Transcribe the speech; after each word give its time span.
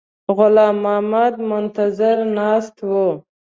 غلام 0.37 0.75
محمد 0.83 1.33
منتظر 1.49 2.17
ناست 2.37 2.75
وو. 2.89 3.07